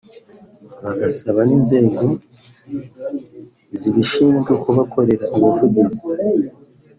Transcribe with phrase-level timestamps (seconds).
[0.83, 2.03] bagasaba n’inzego
[3.79, 6.03] zibishinzwe kubakorera ubuvugizi